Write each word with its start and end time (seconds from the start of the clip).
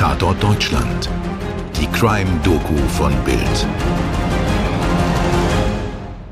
Tatort 0.00 0.42
Deutschland. 0.42 1.10
Die 1.78 1.86
Crime-Doku 1.88 2.74
von 2.88 3.12
Bild. 3.22 3.66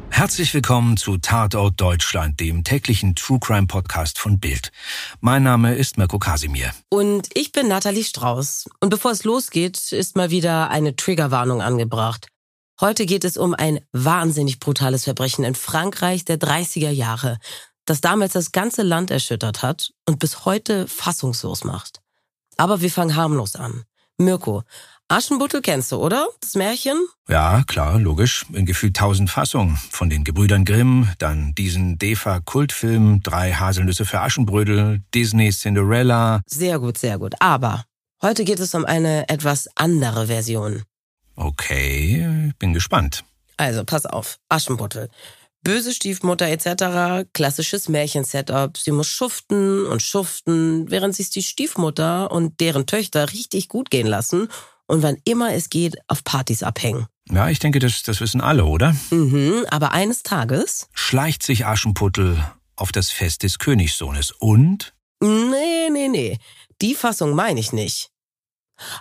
Herzlich 0.08 0.54
willkommen 0.54 0.96
zu 0.96 1.19
Tatort 1.19 1.78
Deutschland, 1.78 2.40
dem 2.40 2.65
täglichen 2.65 3.15
True 3.15 3.38
Crime 3.38 3.67
Podcast 3.67 4.19
von 4.19 4.40
Bild. 4.40 4.71
Mein 5.21 5.42
Name 5.42 5.74
ist 5.74 5.99
Mirko 5.99 6.19
Kasimir. 6.19 6.72
Und 6.88 7.28
ich 7.35 7.53
bin 7.53 7.69
Nathalie 7.69 8.04
Strauß. 8.04 8.71
Und 8.81 8.88
bevor 8.88 9.10
es 9.10 9.24
losgeht, 9.24 9.92
ist 9.92 10.16
mal 10.16 10.30
wieder 10.30 10.71
eine 10.71 10.96
Triggerwarnung 10.96 11.60
angebracht. 11.60 12.28
Heute 12.80 13.04
geht 13.04 13.26
es 13.26 13.37
um 13.37 13.53
ein 13.53 13.80
wahnsinnig 13.92 14.60
brutales 14.60 15.04
Verbrechen 15.04 15.44
in 15.44 15.54
Frankreich 15.54 16.24
der 16.24 16.38
30er 16.38 16.88
Jahre, 16.88 17.37
das 17.84 18.00
damals 18.00 18.32
das 18.32 18.50
ganze 18.50 18.82
Land 18.82 19.10
erschüttert 19.10 19.60
hat 19.60 19.91
und 20.06 20.20
bis 20.20 20.46
heute 20.46 20.88
fassungslos 20.88 21.65
macht. 21.65 22.01
Aber 22.59 22.83
wir 22.83 22.91
fangen 22.91 23.17
harmlos 23.17 23.57
an. 23.57 23.85
Mirko, 24.19 24.65
Aschenbuttel 25.07 25.62
kennst 25.62 25.93
du, 25.93 25.97
oder? 25.97 26.29
Das 26.41 26.55
Märchen? 26.55 27.07
Ja, 27.29 27.62
klar, 27.66 27.99
logisch. 27.99 28.45
In 28.53 28.66
gefühlt 28.66 28.97
tausend 28.97 29.30
Fassungen. 29.30 29.77
Von 29.91 30.11
den 30.11 30.25
Gebrüdern 30.25 30.66
Grimm, 30.66 31.09
dann 31.19 31.55
diesen 31.55 31.99
DEFA-Kultfilm, 31.99 33.23
drei 33.23 33.52
Haselnüsse 33.52 34.05
für 34.05 34.21
Aschenbrödel, 34.21 35.02
Disney 35.15 35.51
Cinderella. 35.51 36.43
Sehr 36.47 36.79
gut, 36.79 36.99
sehr 36.99 37.19
gut. 37.19 37.37
Aber 37.39 37.85
heute 38.21 38.45
geht 38.45 38.59
es 38.59 38.75
um 38.75 38.85
eine 38.85 39.29
etwas 39.29 39.69
andere 39.77 40.27
Version. 40.27 40.83
Okay, 41.37 42.52
bin 42.59 42.75
gespannt. 42.75 43.25
Also, 43.57 43.85
pass 43.85 44.05
auf. 44.05 44.38
Aschenputtel. 44.49 45.09
Böse 45.62 45.93
Stiefmutter 45.93 46.47
etc., 46.47 47.29
klassisches 47.33 47.89
Märchen-Setup. 47.89 48.77
Sie 48.77 48.93
muss 48.93 49.09
schuften 49.09 49.87
und 49.87 50.03
schuften, 50.03 50.91
während 50.91 51.15
sich 51.15 51.30
die 51.30 51.43
Stiefmutter 51.43 52.30
und 52.30 52.61
deren 52.61 52.87
Töchter 52.87 53.32
richtig 53.32 53.69
gut 53.69 53.91
gehen 53.91 54.07
lassen 54.07 54.49
und 54.87 55.02
wann 55.02 55.19
immer 55.24 55.52
es 55.52 55.69
geht, 55.71 55.97
auf 56.09 56.24
Partys 56.24 56.63
abhängen. 56.63 57.07
Ja, 57.30 57.51
ich 57.51 57.59
denke, 57.59 57.79
das, 57.79 58.02
das 58.02 58.21
wissen 58.21 58.41
alle, 58.41 58.65
oder? 58.65 58.97
Mhm, 59.10 59.66
aber 59.71 59.93
eines 59.93 60.23
Tages 60.23 60.88
Schleicht 60.95 61.43
sich 61.43 61.66
Aschenputtel 61.66 62.43
auf 62.75 62.93
das 62.93 63.10
Fest 63.10 63.43
des 63.43 63.59
Königssohnes 63.59 64.30
und? 64.30 64.94
Nee, 65.20 65.91
nee, 65.91 66.08
nee. 66.08 66.38
Die 66.80 66.94
Fassung 66.94 67.34
meine 67.34 67.60
ich 67.60 67.72
nicht. 67.72 68.10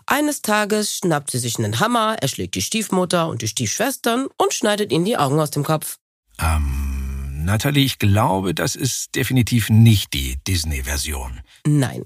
Eines 0.08 0.42
Tages 0.42 0.98
schnappt 0.98 1.32
sie 1.32 1.38
sich 1.38 1.60
einen 1.60 1.80
Hammer, 1.80 2.18
erschlägt 2.20 2.56
die 2.56 2.62
Stiefmutter 2.62 3.28
und 3.28 3.42
die 3.44 3.48
Stiefschwestern 3.48 4.28
und 4.38 4.54
schneidet 4.54 4.92
ihnen 4.92 5.06
die 5.06 5.18
Augen 5.18 5.40
aus 5.40 5.52
dem 5.52 5.64
Kopf. 5.64 5.98
Ähm, 6.40 7.46
Natalie, 7.46 7.86
ich 7.86 8.00
glaube, 8.00 8.54
das 8.54 8.76
ist 8.76 9.16
definitiv 9.16 9.70
nicht 9.70 10.14
die 10.14 10.38
Disney-Version. 10.48 11.42
Nein, 11.66 12.04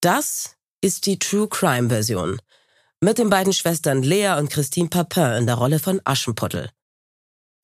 das 0.00 0.56
ist 0.80 1.06
die 1.06 1.18
True 1.18 1.48
Crime-Version. 1.48 2.38
Mit 3.00 3.18
den 3.18 3.30
beiden 3.30 3.52
Schwestern 3.52 4.02
Lea 4.02 4.36
und 4.38 4.50
Christine 4.50 4.88
Papin 4.88 5.32
in 5.32 5.46
der 5.46 5.56
Rolle 5.56 5.78
von 5.78 6.00
Aschenputtel. 6.04 6.70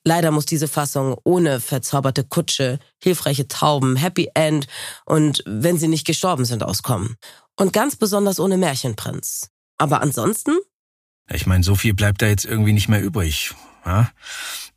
Leider 0.05 0.31
muss 0.31 0.47
diese 0.47 0.69
Fassung 0.69 1.17
ohne 1.25 1.61
verzauberte 1.61 2.25
Kutsche, 2.25 2.79
hilfreiche 3.03 3.49
Tauben, 3.49 3.97
Happy 3.97 4.31
End 4.35 4.67
und 5.05 5.43
wenn 5.47 5.79
sie 5.79 5.89
nicht 5.89 6.07
gestorben 6.07 6.47
sind 6.47 6.63
auskommen. 6.63 7.17
Und 7.57 7.75
ganz 7.75 7.97
besonders 7.97 8.41
ohne 8.41 8.57
Märchenprinz. 8.57 9.51
Aber 9.77 10.01
ansonsten? 10.01 10.59
Ich 11.31 11.47
meine, 11.47 11.63
so 11.63 11.75
viel 11.75 11.93
bleibt 11.93 12.23
da 12.23 12.27
jetzt 12.27 12.47
irgendwie 12.47 12.73
nicht 12.73 12.89
mehr 12.89 13.03
übrig. 13.03 13.53
Ja? 13.85 14.11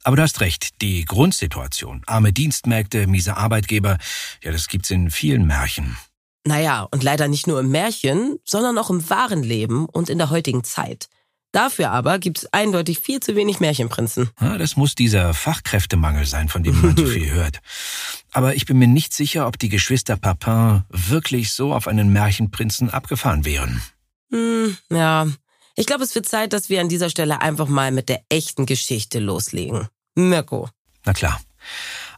Aber 0.03 0.17
du 0.17 0.21
hast 0.21 0.41
recht, 0.41 0.81
die 0.81 1.05
Grundsituation, 1.05 2.03
arme 2.05 2.33
Dienstmägde, 2.33 3.07
miese 3.07 3.37
Arbeitgeber, 3.37 3.97
ja, 4.43 4.51
das 4.51 4.67
gibt's 4.67 4.91
in 4.91 5.09
vielen 5.09 5.45
Märchen. 5.47 5.97
Naja, 6.45 6.87
und 6.91 7.03
leider 7.03 7.27
nicht 7.27 7.47
nur 7.47 7.59
im 7.59 7.69
Märchen, 7.69 8.37
sondern 8.43 8.77
auch 8.77 8.89
im 8.89 9.09
wahren 9.09 9.43
Leben 9.43 9.85
und 9.85 10.09
in 10.09 10.17
der 10.17 10.29
heutigen 10.29 10.63
Zeit. 10.63 11.07
Dafür 11.53 11.91
aber 11.91 12.17
gibt's 12.17 12.47
eindeutig 12.51 12.99
viel 12.99 13.19
zu 13.19 13.35
wenig 13.35 13.59
Märchenprinzen. 13.59 14.31
Ja, 14.41 14.57
das 14.57 14.75
muss 14.75 14.95
dieser 14.95 15.35
Fachkräftemangel 15.35 16.25
sein, 16.25 16.49
von 16.49 16.63
dem 16.63 16.81
man 16.81 16.97
so 16.97 17.05
viel 17.05 17.29
hört. 17.31 17.61
Aber 18.31 18.55
ich 18.55 18.65
bin 18.65 18.79
mir 18.79 18.87
nicht 18.87 19.13
sicher, 19.13 19.47
ob 19.47 19.59
die 19.59 19.69
Geschwister 19.69 20.17
Papin 20.17 20.83
wirklich 20.89 21.53
so 21.53 21.73
auf 21.73 21.87
einen 21.87 22.11
Märchenprinzen 22.11 22.89
abgefahren 22.89 23.45
wären. 23.45 23.81
Hm, 24.31 24.75
ja. 24.89 25.27
Ich 25.75 25.87
glaube, 25.87 26.03
es 26.03 26.13
wird 26.13 26.27
Zeit, 26.27 26.53
dass 26.53 26.69
wir 26.69 26.81
an 26.81 26.89
dieser 26.89 27.09
Stelle 27.09 27.41
einfach 27.41 27.67
mal 27.67 27.91
mit 27.91 28.07
der 28.07 28.21
echten 28.29 28.65
Geschichte 28.65 29.19
loslegen. 29.19 29.87
Mirko. 30.15 30.69
Na 31.03 31.13
klar. 31.13 31.41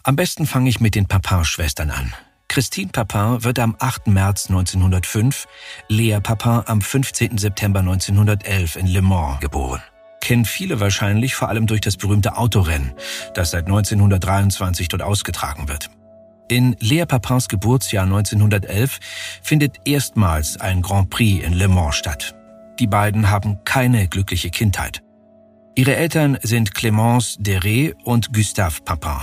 Am 0.04 0.16
besten 0.16 0.46
fange 0.46 0.70
ich 0.70 0.82
mit 0.82 0.96
den 0.96 1.08
Papin-Schwestern 1.08 1.90
an. 1.90 2.14
Christine 2.50 2.92
Papin 2.92 3.44
wird 3.44 3.60
am 3.60 3.76
8. 3.80 4.08
März 4.08 4.50
1905, 4.50 5.48
Lea 5.88 6.20
Papin 6.22 6.64
am 6.66 6.82
15. 6.82 7.38
September 7.38 7.80
1911 7.80 8.76
in 8.76 8.88
Le 8.88 9.02
Mans 9.02 9.40
geboren. 9.40 9.82
Kennen 10.22 10.46
viele 10.46 10.80
wahrscheinlich 10.80 11.36
vor 11.36 11.50
allem 11.50 11.66
durch 11.66 11.82
das 11.82 11.98
berühmte 11.98 12.38
Autorennen, 12.38 12.94
das 13.34 13.52
seit 13.52 13.66
1923 13.66 14.90
dort 14.90 15.02
ausgetragen 15.02 15.68
wird. 15.68 15.90
In 16.50 16.76
Lea 16.80 17.06
Papins 17.06 17.48
Geburtsjahr 17.48 18.04
1911 18.04 19.00
findet 19.42 19.78
erstmals 19.86 20.58
ein 20.58 20.82
Grand 20.82 21.10
Prix 21.10 21.44
in 21.44 21.54
Le 21.54 21.68
Mans 21.68 21.96
statt. 21.96 22.36
Die 22.80 22.88
beiden 22.88 23.30
haben 23.30 23.64
keine 23.64 24.08
glückliche 24.08 24.50
Kindheit. 24.50 25.02
Ihre 25.76 25.96
Eltern 25.96 26.38
sind 26.42 26.74
Clémence 26.74 27.40
Deré 27.40 27.94
und 28.04 28.34
Gustave 28.34 28.82
Papin. 28.84 29.22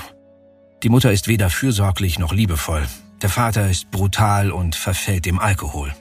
Die 0.82 0.88
Mutter 0.88 1.12
ist 1.12 1.28
weder 1.28 1.48
fürsorglich 1.48 2.18
noch 2.18 2.32
liebevoll. 2.32 2.86
Der 3.20 3.28
Vater 3.28 3.70
ist 3.70 3.90
brutal 3.90 4.50
und 4.50 4.74
verfällt 4.74 5.26
dem 5.26 5.38
Alkohol. 5.38 5.94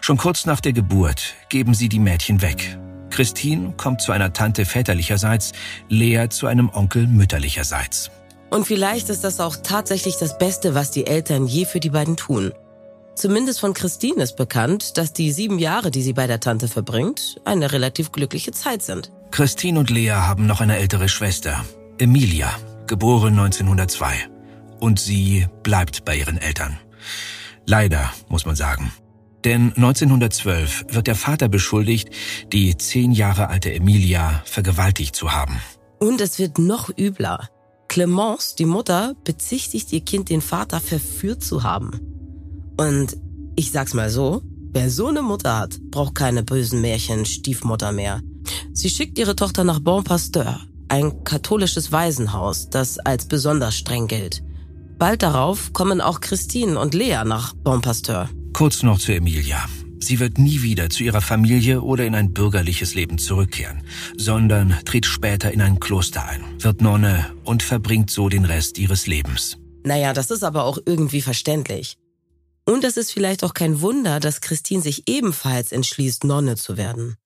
Schon 0.00 0.18
kurz 0.18 0.46
nach 0.46 0.60
der 0.60 0.72
Geburt 0.72 1.34
geben 1.48 1.74
sie 1.74 1.88
die 1.88 1.98
Mädchen 1.98 2.42
weg. 2.42 2.78
Christine 3.10 3.72
kommt 3.76 4.00
zu 4.00 4.12
einer 4.12 4.32
Tante 4.32 4.64
väterlicherseits, 4.64 5.52
Lea 5.88 6.28
zu 6.28 6.46
einem 6.46 6.68
Onkel 6.68 7.06
mütterlicherseits. 7.06 8.10
Und 8.50 8.66
vielleicht 8.66 9.08
ist 9.10 9.24
das 9.24 9.40
auch 9.40 9.56
tatsächlich 9.62 10.16
das 10.16 10.38
Beste, 10.38 10.74
was 10.74 10.90
die 10.90 11.06
Eltern 11.06 11.46
je 11.46 11.64
für 11.64 11.80
die 11.80 11.90
beiden 11.90 12.16
tun. 12.16 12.52
Zumindest 13.18 13.58
von 13.58 13.74
Christine 13.74 14.22
ist 14.22 14.36
bekannt, 14.36 14.96
dass 14.96 15.12
die 15.12 15.32
sieben 15.32 15.58
Jahre, 15.58 15.90
die 15.90 16.02
sie 16.02 16.12
bei 16.12 16.28
der 16.28 16.38
Tante 16.38 16.68
verbringt, 16.68 17.40
eine 17.44 17.72
relativ 17.72 18.12
glückliche 18.12 18.52
Zeit 18.52 18.80
sind. 18.80 19.10
Christine 19.32 19.80
und 19.80 19.90
Lea 19.90 20.12
haben 20.12 20.46
noch 20.46 20.60
eine 20.60 20.76
ältere 20.76 21.08
Schwester, 21.08 21.64
Emilia, 21.98 22.48
geboren 22.86 23.36
1902. 23.36 24.28
Und 24.78 25.00
sie 25.00 25.48
bleibt 25.64 26.04
bei 26.04 26.14
ihren 26.14 26.38
Eltern. 26.38 26.78
Leider, 27.66 28.12
muss 28.28 28.46
man 28.46 28.54
sagen. 28.54 28.92
Denn 29.42 29.72
1912 29.74 30.84
wird 30.90 31.08
der 31.08 31.16
Vater 31.16 31.48
beschuldigt, 31.48 32.10
die 32.52 32.76
zehn 32.76 33.10
Jahre 33.10 33.48
alte 33.48 33.74
Emilia 33.74 34.42
vergewaltigt 34.44 35.16
zu 35.16 35.32
haben. 35.32 35.60
Und 35.98 36.20
es 36.20 36.38
wird 36.38 36.60
noch 36.60 36.96
übler. 36.96 37.48
Clemence, 37.88 38.54
die 38.54 38.64
Mutter, 38.64 39.16
bezichtigt 39.24 39.92
ihr 39.92 40.02
Kind, 40.02 40.28
den 40.28 40.40
Vater 40.40 40.78
verführt 40.78 41.42
zu 41.42 41.64
haben. 41.64 42.07
Und 42.78 43.16
ich 43.56 43.72
sag's 43.72 43.92
mal 43.92 44.08
so, 44.08 44.42
wer 44.72 44.88
so 44.88 45.08
eine 45.08 45.22
Mutter 45.22 45.58
hat, 45.58 45.78
braucht 45.90 46.14
keine 46.14 46.44
bösen 46.44 46.80
Märchen 46.80 47.26
Stiefmutter 47.26 47.92
mehr. 47.92 48.22
Sie 48.72 48.88
schickt 48.88 49.18
ihre 49.18 49.34
Tochter 49.36 49.64
nach 49.64 49.80
Bon 49.80 50.04
Pasteur, 50.04 50.60
ein 50.88 51.24
katholisches 51.24 51.90
Waisenhaus, 51.90 52.70
das 52.70 52.98
als 52.98 53.26
besonders 53.26 53.76
streng 53.76 54.06
gilt. 54.06 54.42
Bald 54.98 55.22
darauf 55.22 55.72
kommen 55.72 56.00
auch 56.00 56.20
Christine 56.20 56.78
und 56.78 56.94
Lea 56.94 57.22
nach 57.24 57.54
Bon 57.54 57.80
Pasteur. 57.80 58.28
Kurz 58.52 58.82
noch 58.82 58.98
zu 58.98 59.12
Emilia. 59.12 59.64
Sie 60.00 60.20
wird 60.20 60.38
nie 60.38 60.62
wieder 60.62 60.88
zu 60.90 61.02
ihrer 61.02 61.20
Familie 61.20 61.82
oder 61.82 62.06
in 62.06 62.14
ein 62.14 62.32
bürgerliches 62.32 62.94
Leben 62.94 63.18
zurückkehren, 63.18 63.82
sondern 64.16 64.74
tritt 64.84 65.06
später 65.06 65.52
in 65.52 65.60
ein 65.60 65.80
Kloster 65.80 66.24
ein, 66.24 66.44
wird 66.60 66.80
Nonne 66.80 67.26
und 67.44 67.64
verbringt 67.64 68.10
so 68.10 68.28
den 68.28 68.44
Rest 68.44 68.78
ihres 68.78 69.08
Lebens. 69.08 69.58
Naja, 69.84 70.12
das 70.12 70.30
ist 70.30 70.44
aber 70.44 70.64
auch 70.64 70.78
irgendwie 70.86 71.20
verständlich. 71.22 71.96
Und 72.68 72.84
es 72.84 72.98
ist 72.98 73.12
vielleicht 73.12 73.44
auch 73.44 73.54
kein 73.54 73.80
Wunder, 73.80 74.20
dass 74.20 74.42
Christine 74.42 74.82
sich 74.82 75.08
ebenfalls 75.08 75.72
entschließt, 75.72 76.24
Nonne 76.24 76.54
zu 76.56 76.76
werden. 76.76 77.16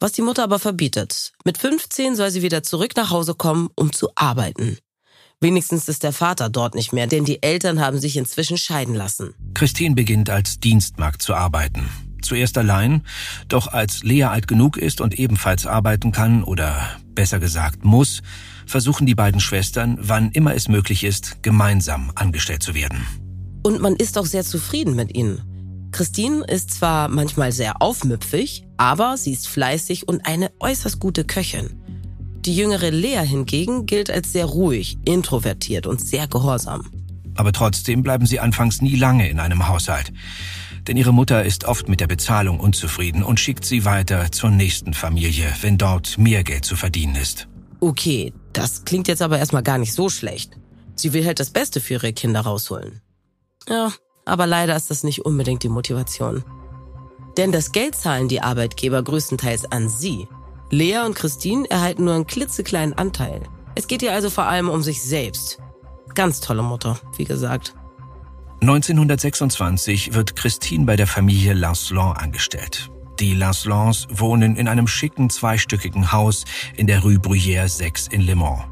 Was 0.00 0.10
die 0.10 0.20
Mutter 0.20 0.42
aber 0.42 0.58
verbietet. 0.58 1.30
Mit 1.44 1.58
15 1.58 2.16
soll 2.16 2.32
sie 2.32 2.42
wieder 2.42 2.64
zurück 2.64 2.96
nach 2.96 3.10
Hause 3.10 3.34
kommen, 3.36 3.70
um 3.76 3.92
zu 3.92 4.08
arbeiten. 4.16 4.78
Wenigstens 5.40 5.88
ist 5.88 6.02
der 6.02 6.12
Vater 6.12 6.48
dort 6.48 6.74
nicht 6.74 6.92
mehr, 6.92 7.06
denn 7.06 7.24
die 7.24 7.40
Eltern 7.40 7.78
haben 7.78 8.00
sich 8.00 8.16
inzwischen 8.16 8.58
scheiden 8.58 8.96
lassen. 8.96 9.32
Christine 9.54 9.94
beginnt 9.94 10.28
als 10.28 10.58
Dienstmagd 10.58 11.22
zu 11.22 11.34
arbeiten. 11.34 11.88
Zuerst 12.20 12.58
allein, 12.58 13.06
doch 13.46 13.68
als 13.68 14.02
Lea 14.02 14.24
alt 14.24 14.48
genug 14.48 14.76
ist 14.76 15.00
und 15.00 15.16
ebenfalls 15.16 15.66
arbeiten 15.66 16.10
kann 16.10 16.42
oder 16.42 16.98
besser 17.14 17.38
gesagt 17.38 17.84
muss, 17.84 18.22
versuchen 18.66 19.06
die 19.06 19.14
beiden 19.14 19.40
Schwestern, 19.40 19.98
wann 20.00 20.32
immer 20.32 20.56
es 20.56 20.66
möglich 20.66 21.04
ist, 21.04 21.44
gemeinsam 21.44 22.10
angestellt 22.16 22.64
zu 22.64 22.74
werden. 22.74 23.29
Und 23.62 23.80
man 23.80 23.96
ist 23.96 24.18
auch 24.18 24.26
sehr 24.26 24.44
zufrieden 24.44 24.96
mit 24.96 25.14
ihnen. 25.14 25.42
Christine 25.92 26.44
ist 26.44 26.70
zwar 26.70 27.08
manchmal 27.08 27.52
sehr 27.52 27.82
aufmüpfig, 27.82 28.64
aber 28.76 29.16
sie 29.16 29.32
ist 29.32 29.48
fleißig 29.48 30.08
und 30.08 30.26
eine 30.26 30.50
äußerst 30.60 31.00
gute 31.00 31.24
Köchin. 31.24 31.70
Die 32.40 32.56
jüngere 32.56 32.90
Lea 32.90 33.22
hingegen 33.26 33.86
gilt 33.86 34.10
als 34.10 34.32
sehr 34.32 34.46
ruhig, 34.46 34.98
introvertiert 35.04 35.86
und 35.86 36.00
sehr 36.00 36.26
gehorsam. 36.26 36.90
Aber 37.34 37.52
trotzdem 37.52 38.02
bleiben 38.02 38.24
sie 38.24 38.40
anfangs 38.40 38.80
nie 38.80 38.96
lange 38.96 39.28
in 39.28 39.40
einem 39.40 39.68
Haushalt. 39.68 40.12
Denn 40.86 40.96
ihre 40.96 41.12
Mutter 41.12 41.44
ist 41.44 41.64
oft 41.64 41.88
mit 41.88 42.00
der 42.00 42.06
Bezahlung 42.06 42.58
unzufrieden 42.58 43.22
und 43.22 43.38
schickt 43.38 43.64
sie 43.64 43.84
weiter 43.84 44.32
zur 44.32 44.50
nächsten 44.50 44.94
Familie, 44.94 45.52
wenn 45.60 45.76
dort 45.76 46.16
mehr 46.16 46.42
Geld 46.44 46.64
zu 46.64 46.76
verdienen 46.76 47.16
ist. 47.16 47.48
Okay, 47.80 48.32
das 48.52 48.84
klingt 48.84 49.08
jetzt 49.08 49.22
aber 49.22 49.38
erstmal 49.38 49.62
gar 49.62 49.78
nicht 49.78 49.92
so 49.92 50.08
schlecht. 50.08 50.58
Sie 50.94 51.12
will 51.12 51.26
halt 51.26 51.40
das 51.40 51.50
Beste 51.50 51.80
für 51.80 51.94
ihre 51.94 52.12
Kinder 52.12 52.40
rausholen. 52.40 53.00
Ja, 53.70 53.92
aber 54.24 54.46
leider 54.46 54.76
ist 54.76 54.90
das 54.90 55.04
nicht 55.04 55.24
unbedingt 55.24 55.62
die 55.62 55.68
Motivation. 55.68 56.44
Denn 57.36 57.52
das 57.52 57.72
Geld 57.72 57.94
zahlen 57.94 58.28
die 58.28 58.42
Arbeitgeber 58.42 59.02
größtenteils 59.02 59.70
an 59.70 59.88
sie. 59.88 60.28
Lea 60.70 60.98
und 61.06 61.14
Christine 61.14 61.70
erhalten 61.70 62.04
nur 62.04 62.14
einen 62.14 62.26
klitzekleinen 62.26 62.94
Anteil. 62.94 63.42
Es 63.76 63.86
geht 63.86 64.02
ihr 64.02 64.12
also 64.12 64.28
vor 64.28 64.44
allem 64.44 64.68
um 64.68 64.82
sich 64.82 65.02
selbst. 65.02 65.58
Ganz 66.14 66.40
tolle 66.40 66.62
Mutter, 66.62 66.98
wie 67.16 67.24
gesagt. 67.24 67.74
1926 68.60 70.14
wird 70.14 70.36
Christine 70.36 70.84
bei 70.84 70.96
der 70.96 71.06
Familie 71.06 71.54
Lancelot 71.54 72.18
angestellt. 72.18 72.90
Die 73.20 73.34
Lancelons 73.34 74.06
wohnen 74.10 74.56
in 74.56 74.66
einem 74.66 74.86
schicken 74.86 75.30
zweistöckigen 75.30 76.12
Haus 76.12 76.44
in 76.76 76.86
der 76.86 77.02
Rue 77.02 77.16
Bruyère 77.16 77.68
6 77.68 78.08
in 78.08 78.22
Le 78.22 78.34
Mans. 78.34 78.69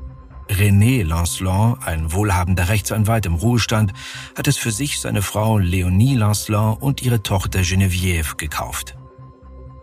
René 0.48 1.02
Lancelot, 1.02 1.78
ein 1.84 2.12
wohlhabender 2.12 2.68
Rechtsanwalt 2.68 3.26
im 3.26 3.34
Ruhestand, 3.34 3.92
hat 4.36 4.48
es 4.48 4.56
für 4.56 4.70
sich, 4.70 5.00
seine 5.00 5.22
Frau 5.22 5.58
Leonie 5.58 6.14
Lancelot 6.14 6.80
und 6.80 7.02
ihre 7.02 7.22
Tochter 7.22 7.60
Geneviève 7.60 8.36
gekauft. 8.36 8.96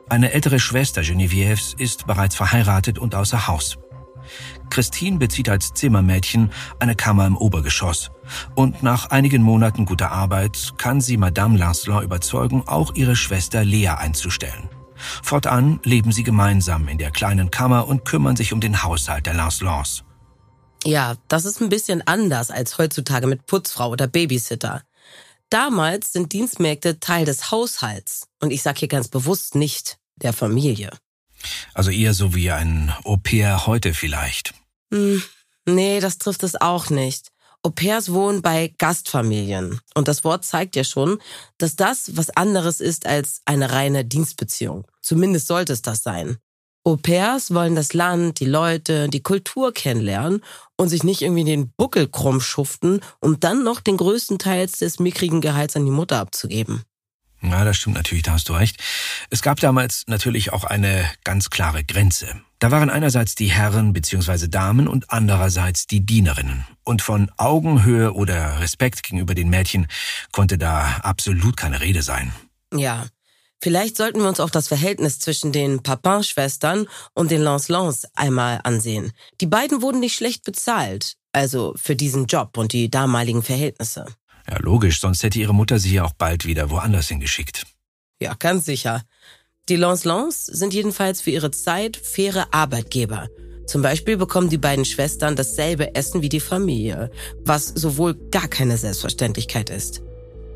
Eine 0.09 0.31
ältere 0.31 0.59
Schwester 0.59 1.01
Genevieves 1.01 1.73
ist 1.73 2.05
bereits 2.05 2.35
verheiratet 2.35 2.99
und 2.99 3.15
außer 3.15 3.47
Haus. 3.47 3.77
Christine 4.69 5.17
bezieht 5.17 5.49
als 5.49 5.73
Zimmermädchen 5.73 6.51
eine 6.79 6.95
Kammer 6.95 7.27
im 7.27 7.37
Obergeschoss. 7.37 8.11
Und 8.55 8.83
nach 8.83 9.11
einigen 9.11 9.41
Monaten 9.41 9.85
guter 9.85 10.11
Arbeit 10.11 10.73
kann 10.77 11.01
sie 11.01 11.17
Madame 11.17 11.57
Lancelot 11.57 12.03
überzeugen, 12.03 12.63
auch 12.67 12.95
ihre 12.95 13.15
Schwester 13.15 13.63
Lea 13.63 13.89
einzustellen. 13.89 14.69
Fortan 14.95 15.79
leben 15.83 16.11
sie 16.11 16.23
gemeinsam 16.23 16.87
in 16.87 16.97
der 16.97 17.11
kleinen 17.11 17.51
Kammer 17.51 17.87
und 17.87 18.05
kümmern 18.05 18.35
sich 18.35 18.53
um 18.53 18.61
den 18.61 18.83
Haushalt 18.83 19.25
der 19.25 19.33
Lancelots. 19.33 20.04
Ja, 20.85 21.15
das 21.27 21.45
ist 21.45 21.61
ein 21.61 21.69
bisschen 21.69 22.05
anders 22.05 22.51
als 22.51 22.77
heutzutage 22.77 23.25
mit 23.25 23.47
Putzfrau 23.47 23.89
oder 23.89 24.05
Babysitter. 24.07 24.83
Damals 25.49 26.13
sind 26.13 26.31
Dienstmägde 26.31 26.99
Teil 26.99 27.25
des 27.25 27.49
Haushalts. 27.49 28.27
Und 28.39 28.51
ich 28.51 28.61
sage 28.61 28.79
hier 28.79 28.87
ganz 28.87 29.07
bewusst 29.07 29.55
nicht 29.55 29.97
der 30.15 30.31
Familie. 30.31 30.91
Also 31.73 31.89
eher 31.89 32.13
so 32.13 32.35
wie 32.35 32.51
ein 32.51 32.93
Au-pair 33.03 33.65
heute 33.65 33.93
vielleicht. 33.95 34.53
Hm, 34.93 35.23
nee, 35.65 35.99
das 35.99 36.19
trifft 36.19 36.43
es 36.43 36.59
auch 36.59 36.89
nicht. 36.91 37.31
Au-pairs 37.63 38.11
wohnen 38.11 38.43
bei 38.43 38.73
Gastfamilien. 38.77 39.79
Und 39.95 40.07
das 40.07 40.23
Wort 40.23 40.45
zeigt 40.45 40.75
ja 40.75 40.83
schon, 40.83 41.19
dass 41.57 41.75
das 41.75 42.15
was 42.15 42.29
anderes 42.29 42.79
ist 42.79 43.07
als 43.07 43.41
eine 43.45 43.71
reine 43.71 44.05
Dienstbeziehung. 44.05 44.85
Zumindest 45.01 45.47
sollte 45.47 45.73
es 45.73 45.81
das 45.81 46.03
sein. 46.03 46.37
Au-pairs 46.87 47.51
wollen 47.51 47.75
das 47.75 47.93
Land, 47.93 48.39
die 48.39 48.45
Leute, 48.45 49.09
die 49.09 49.23
Kultur 49.23 49.73
kennenlernen 49.73 50.41
und 50.77 50.89
sich 50.89 51.03
nicht 51.03 51.23
irgendwie 51.23 51.43
den 51.43 51.71
Buckel 51.75 52.07
krumm 52.07 52.39
schuften, 52.39 53.01
um 53.19 53.39
dann 53.39 53.63
noch 53.63 53.81
den 53.81 53.97
größten 53.97 54.37
Teil 54.37 54.67
des 54.67 54.99
mickrigen 54.99 55.41
Gehalts 55.41 55.75
an 55.75 55.85
die 55.85 55.91
Mutter 55.91 56.19
abzugeben. 56.19 56.83
Ja, 57.41 57.63
das 57.63 57.77
stimmt 57.77 57.95
natürlich, 57.95 58.23
da 58.23 58.33
hast 58.33 58.49
du 58.49 58.53
recht. 58.53 58.77
Es 59.31 59.41
gab 59.41 59.59
damals 59.59 60.03
natürlich 60.07 60.53
auch 60.53 60.63
eine 60.63 61.09
ganz 61.23 61.49
klare 61.49 61.83
Grenze. 61.83 62.27
Da 62.59 62.69
waren 62.69 62.91
einerseits 62.91 63.33
die 63.33 63.47
Herren 63.51 63.91
bzw. 63.91 64.47
Damen 64.47 64.87
und 64.87 65.11
andererseits 65.11 65.87
die 65.87 66.05
Dienerinnen. 66.05 66.65
Und 66.83 67.01
von 67.01 67.31
Augenhöhe 67.37 68.13
oder 68.13 68.59
Respekt 68.59 69.01
gegenüber 69.01 69.33
den 69.33 69.49
Mädchen 69.49 69.87
konnte 70.31 70.59
da 70.59 70.99
absolut 71.01 71.57
keine 71.57 71.81
Rede 71.81 72.03
sein. 72.03 72.31
Ja, 72.73 73.05
Vielleicht 73.61 73.97
sollten 73.97 74.19
wir 74.19 74.27
uns 74.27 74.39
auch 74.39 74.49
das 74.49 74.67
Verhältnis 74.67 75.19
zwischen 75.19 75.51
den 75.51 75.81
Papin-Schwestern 75.81 76.87
und 77.13 77.31
den 77.31 77.41
Lancelons 77.41 78.05
einmal 78.13 78.59
ansehen. 78.63 79.11
Die 79.41 79.47
beiden 79.47 79.81
wurden 79.81 79.99
nicht 79.99 80.15
schlecht 80.15 80.43
bezahlt, 80.43 81.15
also 81.31 81.73
für 81.75 81.95
diesen 81.95 82.27
Job 82.27 82.57
und 82.57 82.73
die 82.73 82.91
damaligen 82.91 83.43
Verhältnisse. 83.43 84.05
Ja, 84.47 84.57
logisch, 84.59 84.99
sonst 84.99 85.23
hätte 85.23 85.39
ihre 85.39 85.55
Mutter 85.55 85.79
sie 85.79 85.95
ja 85.95 86.03
auch 86.03 86.13
bald 86.13 86.45
wieder 86.45 86.69
woanders 86.69 87.07
hingeschickt. 87.07 87.65
Ja, 88.21 88.35
ganz 88.35 88.65
sicher. 88.65 89.03
Die 89.67 89.75
Lancelons 89.75 90.45
sind 90.45 90.73
jedenfalls 90.73 91.21
für 91.21 91.31
ihre 91.31 91.49
Zeit 91.49 91.97
faire 91.97 92.53
Arbeitgeber. 92.53 93.27
Zum 93.65 93.81
Beispiel 93.81 94.15
bekommen 94.15 94.49
die 94.49 94.59
beiden 94.59 94.85
Schwestern 94.85 95.35
dasselbe 95.35 95.95
Essen 95.95 96.21
wie 96.21 96.29
die 96.29 96.39
Familie, 96.39 97.09
was 97.39 97.67
sowohl 97.67 98.13
gar 98.29 98.47
keine 98.47 98.77
Selbstverständlichkeit 98.77 99.71
ist. 99.71 100.03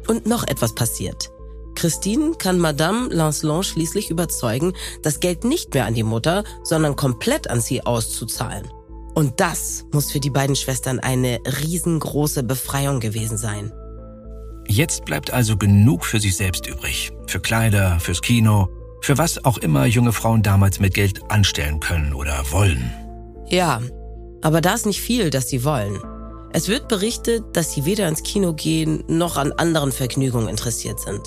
Und 0.08 0.28
noch 0.28 0.48
etwas 0.48 0.76
passiert. 0.76 1.32
Christine 1.80 2.34
kann 2.38 2.60
Madame 2.60 3.08
Lancelot 3.08 3.66
schließlich 3.66 4.10
überzeugen, 4.10 4.74
das 5.02 5.22
Geld 5.22 5.46
nicht 5.46 5.74
mehr 5.74 5.86
an 5.86 5.94
die 5.94 6.04
Mutter, 6.04 6.44
sondern 6.62 6.98
komplett 6.98 7.50
an 7.50 7.62
sie 7.62 7.86
auszuzahlen. 7.86 8.68
Und 9.16 9.40
das 9.40 9.86
muss 9.94 10.12
für 10.12 10.20
die 10.20 10.30
beiden 10.30 10.58
Schwestern 10.58 11.00
eine 11.00 11.40
riesengroße 11.46 12.44
Befreiung 12.44 13.00
gewesen 13.00 13.38
sein. 13.38 13.72
Jetzt 14.68 15.06
bleibt 15.06 15.32
also 15.32 15.56
genug 15.56 16.04
für 16.06 16.20
sich 16.20 16.36
selbst 16.36 16.68
übrig. 16.68 17.12
Für 17.28 17.40
Kleider, 17.40 17.98
fürs 18.02 18.20
Kino, 18.20 18.68
für 19.00 19.18
was 19.18 19.46
auch 19.46 19.58
immer 19.58 19.86
junge 19.86 20.12
Frauen 20.12 20.44
damals 20.44 20.82
mit 20.82 20.94
Geld 20.94 21.32
anstellen 21.32 21.80
können 21.80 22.14
oder 22.14 22.44
wollen. 22.52 22.92
Ja, 23.48 23.82
aber 24.42 24.60
da 24.60 24.74
ist 24.74 24.86
nicht 24.86 25.00
viel, 25.00 25.30
das 25.30 25.48
sie 25.48 25.64
wollen. 25.64 25.98
Es 26.52 26.68
wird 26.68 26.90
berichtet, 26.90 27.46
dass 27.54 27.74
sie 27.74 27.86
weder 27.86 28.10
ins 28.10 28.24
Kino 28.24 28.54
gehen 28.54 29.06
noch 29.08 29.38
an 29.38 29.54
anderen 29.54 29.94
Vergnügungen 29.94 30.50
interessiert 30.50 31.00
sind. 31.00 31.22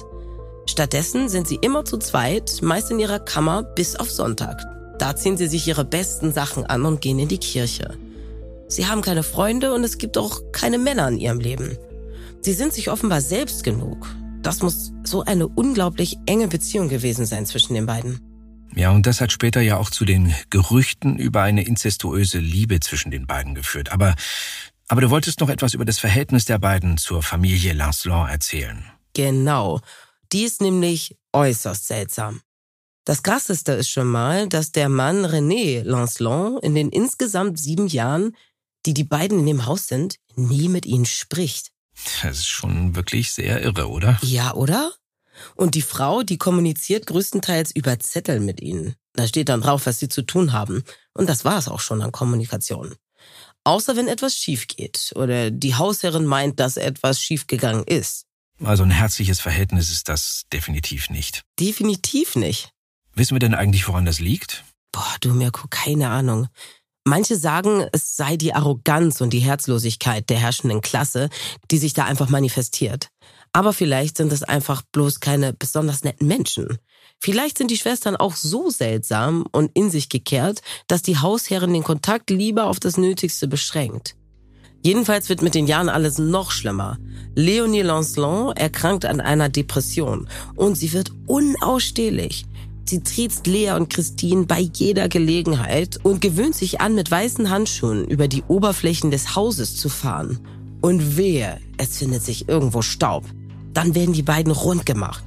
Stattdessen 0.72 1.28
sind 1.28 1.46
sie 1.46 1.56
immer 1.56 1.84
zu 1.84 1.98
zweit, 1.98 2.62
meist 2.62 2.90
in 2.90 2.98
ihrer 2.98 3.18
Kammer 3.18 3.62
bis 3.62 3.94
auf 3.94 4.10
Sonntag. 4.10 4.58
Da 4.98 5.14
ziehen 5.14 5.36
sie 5.36 5.46
sich 5.46 5.68
ihre 5.68 5.84
besten 5.84 6.32
Sachen 6.32 6.64
an 6.64 6.86
und 6.86 7.02
gehen 7.02 7.18
in 7.18 7.28
die 7.28 7.36
Kirche. 7.36 7.98
Sie 8.68 8.86
haben 8.86 9.02
keine 9.02 9.22
Freunde 9.22 9.74
und 9.74 9.84
es 9.84 9.98
gibt 9.98 10.16
auch 10.16 10.40
keine 10.50 10.78
Männer 10.78 11.08
in 11.08 11.18
ihrem 11.18 11.40
Leben. 11.40 11.76
Sie 12.40 12.54
sind 12.54 12.72
sich 12.72 12.90
offenbar 12.90 13.20
selbst 13.20 13.64
genug. 13.64 14.08
Das 14.40 14.62
muss 14.62 14.92
so 15.04 15.22
eine 15.22 15.46
unglaublich 15.46 16.16
enge 16.24 16.48
Beziehung 16.48 16.88
gewesen 16.88 17.26
sein 17.26 17.44
zwischen 17.44 17.74
den 17.74 17.84
beiden. 17.84 18.22
Ja, 18.74 18.92
und 18.92 19.06
das 19.06 19.20
hat 19.20 19.30
später 19.30 19.60
ja 19.60 19.76
auch 19.76 19.90
zu 19.90 20.06
den 20.06 20.34
Gerüchten 20.48 21.18
über 21.18 21.42
eine 21.42 21.66
inzestuöse 21.66 22.38
Liebe 22.38 22.80
zwischen 22.80 23.10
den 23.10 23.26
beiden 23.26 23.54
geführt. 23.54 23.92
Aber, 23.92 24.14
aber 24.88 25.02
du 25.02 25.10
wolltest 25.10 25.40
noch 25.40 25.50
etwas 25.50 25.74
über 25.74 25.84
das 25.84 25.98
Verhältnis 25.98 26.46
der 26.46 26.58
beiden 26.58 26.96
zur 26.96 27.22
Familie 27.22 27.74
Lancelot 27.74 28.30
erzählen. 28.30 28.86
Genau. 29.12 29.82
Die 30.32 30.44
ist 30.44 30.60
nämlich 30.60 31.16
äußerst 31.32 31.86
seltsam. 31.86 32.40
Das 33.04 33.22
Krasseste 33.22 33.72
ist 33.72 33.90
schon 33.90 34.06
mal, 34.06 34.48
dass 34.48 34.72
der 34.72 34.88
Mann 34.88 35.26
René 35.26 35.82
Lancelot 35.82 36.62
in 36.62 36.74
den 36.74 36.90
insgesamt 36.90 37.58
sieben 37.58 37.88
Jahren, 37.88 38.36
die 38.86 38.94
die 38.94 39.04
beiden 39.04 39.40
in 39.40 39.46
dem 39.46 39.66
Haus 39.66 39.88
sind, 39.88 40.16
nie 40.36 40.68
mit 40.68 40.86
ihnen 40.86 41.06
spricht. 41.06 41.72
Das 42.22 42.38
ist 42.38 42.46
schon 42.46 42.94
wirklich 42.94 43.32
sehr 43.32 43.62
irre, 43.62 43.88
oder? 43.88 44.18
Ja, 44.22 44.54
oder? 44.54 44.92
Und 45.56 45.74
die 45.74 45.82
Frau, 45.82 46.22
die 46.22 46.38
kommuniziert 46.38 47.06
größtenteils 47.06 47.74
über 47.74 47.98
Zettel 47.98 48.40
mit 48.40 48.60
ihnen. 48.60 48.94
Da 49.14 49.26
steht 49.26 49.48
dann 49.48 49.60
drauf, 49.60 49.86
was 49.86 49.98
sie 49.98 50.08
zu 50.08 50.22
tun 50.22 50.52
haben. 50.52 50.84
Und 51.12 51.28
das 51.28 51.44
war 51.44 51.58
es 51.58 51.68
auch 51.68 51.80
schon 51.80 52.02
an 52.02 52.12
Kommunikation. 52.12 52.94
Außer 53.64 53.96
wenn 53.96 54.08
etwas 54.08 54.36
schief 54.36 54.66
geht 54.66 55.12
oder 55.14 55.50
die 55.50 55.74
Hausherrin 55.74 56.24
meint, 56.24 56.60
dass 56.60 56.76
etwas 56.76 57.20
schiefgegangen 57.20 57.84
ist. 57.84 58.26
Also 58.64 58.84
ein 58.84 58.90
herzliches 58.90 59.40
Verhältnis 59.40 59.90
ist 59.90 60.08
das 60.08 60.44
definitiv 60.52 61.10
nicht. 61.10 61.42
Definitiv 61.58 62.36
nicht. 62.36 62.70
Wissen 63.14 63.34
wir 63.34 63.40
denn 63.40 63.54
eigentlich, 63.54 63.88
woran 63.88 64.04
das 64.04 64.20
liegt? 64.20 64.64
Boah, 64.92 65.16
du 65.20 65.34
Mirko, 65.34 65.66
keine 65.68 66.10
Ahnung. 66.10 66.48
Manche 67.04 67.36
sagen, 67.36 67.84
es 67.92 68.16
sei 68.16 68.36
die 68.36 68.54
Arroganz 68.54 69.20
und 69.20 69.32
die 69.32 69.40
Herzlosigkeit 69.40 70.30
der 70.30 70.38
herrschenden 70.38 70.80
Klasse, 70.80 71.28
die 71.70 71.78
sich 71.78 71.94
da 71.94 72.04
einfach 72.04 72.28
manifestiert. 72.28 73.08
Aber 73.52 73.72
vielleicht 73.72 74.16
sind 74.16 74.32
es 74.32 74.44
einfach 74.44 74.82
bloß 74.92 75.18
keine 75.18 75.52
besonders 75.52 76.04
netten 76.04 76.28
Menschen. 76.28 76.78
Vielleicht 77.18 77.58
sind 77.58 77.70
die 77.70 77.76
Schwestern 77.76 78.14
auch 78.14 78.36
so 78.36 78.70
seltsam 78.70 79.44
und 79.50 79.72
in 79.74 79.90
sich 79.90 80.08
gekehrt, 80.08 80.62
dass 80.86 81.02
die 81.02 81.18
Hausherrin 81.18 81.72
den 81.72 81.82
Kontakt 81.82 82.30
lieber 82.30 82.66
auf 82.66 82.78
das 82.78 82.96
Nötigste 82.96 83.48
beschränkt. 83.48 84.14
Jedenfalls 84.84 85.28
wird 85.28 85.42
mit 85.42 85.54
den 85.54 85.66
Jahren 85.66 85.88
alles 85.88 86.18
noch 86.18 86.52
schlimmer. 86.52 86.98
Leonie 87.34 87.82
Lancelot 87.82 88.58
erkrankt 88.58 89.06
an 89.06 89.20
einer 89.20 89.48
Depression 89.48 90.28
und 90.54 90.76
sie 90.76 90.92
wird 90.92 91.12
unausstehlich. 91.26 92.44
Sie 92.84 93.02
triezt 93.02 93.46
Lea 93.46 93.72
und 93.72 93.88
Christine 93.88 94.44
bei 94.44 94.60
jeder 94.60 95.08
Gelegenheit 95.08 95.98
und 96.02 96.20
gewöhnt 96.20 96.54
sich 96.54 96.80
an, 96.80 96.94
mit 96.94 97.10
weißen 97.10 97.48
Handschuhen 97.48 98.06
über 98.06 98.28
die 98.28 98.42
Oberflächen 98.48 99.10
des 99.10 99.34
Hauses 99.34 99.76
zu 99.76 99.88
fahren. 99.88 100.40
Und 100.82 101.16
wehe, 101.16 101.58
es 101.78 101.98
findet 101.98 102.22
sich 102.22 102.48
irgendwo 102.48 102.82
Staub. 102.82 103.24
Dann 103.72 103.94
werden 103.94 104.12
die 104.12 104.22
beiden 104.22 104.52
rund 104.52 104.84
gemacht. 104.84 105.24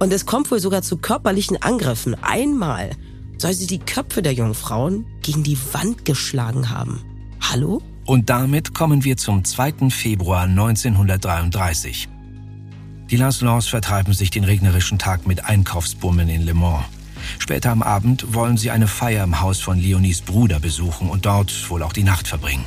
Und 0.00 0.12
es 0.12 0.26
kommt 0.26 0.50
wohl 0.50 0.58
sogar 0.58 0.82
zu 0.82 0.96
körperlichen 0.96 1.62
Angriffen. 1.62 2.16
Einmal 2.22 2.90
soll 3.38 3.52
sie 3.52 3.66
die 3.66 3.78
Köpfe 3.78 4.22
der 4.22 4.32
jungen 4.32 4.54
Frauen 4.54 5.06
gegen 5.22 5.44
die 5.44 5.58
Wand 5.72 6.04
geschlagen 6.04 6.70
haben. 6.70 7.00
Hallo? 7.40 7.80
Und 8.06 8.28
damit 8.28 8.74
kommen 8.74 9.02
wir 9.04 9.16
zum 9.16 9.44
2. 9.44 9.90
Februar 9.90 10.42
1933. 10.42 12.08
Die 13.10 13.16
Laszlos 13.16 13.66
vertreiben 13.66 14.12
sich 14.12 14.30
den 14.30 14.44
regnerischen 14.44 14.98
Tag 14.98 15.26
mit 15.26 15.44
Einkaufsbummeln 15.44 16.28
in 16.28 16.42
Le 16.42 16.52
Mans. 16.52 16.84
Später 17.38 17.70
am 17.70 17.82
Abend 17.82 18.34
wollen 18.34 18.58
sie 18.58 18.70
eine 18.70 18.88
Feier 18.88 19.24
im 19.24 19.40
Haus 19.40 19.60
von 19.60 19.78
Leonies 19.78 20.20
Bruder 20.20 20.60
besuchen 20.60 21.08
und 21.08 21.24
dort 21.24 21.70
wohl 21.70 21.82
auch 21.82 21.94
die 21.94 22.04
Nacht 22.04 22.28
verbringen. 22.28 22.66